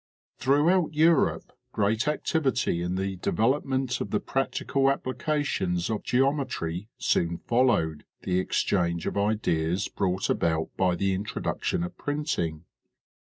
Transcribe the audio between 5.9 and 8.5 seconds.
of geometry soon followed the